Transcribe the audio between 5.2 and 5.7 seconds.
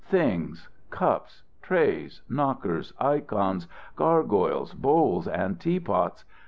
and